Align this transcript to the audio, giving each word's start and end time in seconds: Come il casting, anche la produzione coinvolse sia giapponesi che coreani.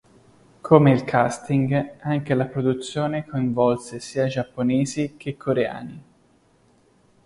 Come 0.63 0.89
il 0.89 1.03
casting, 1.03 1.97
anche 1.99 2.33
la 2.33 2.45
produzione 2.47 3.23
coinvolse 3.23 3.99
sia 3.99 4.25
giapponesi 4.25 5.13
che 5.15 5.37
coreani. 5.37 6.03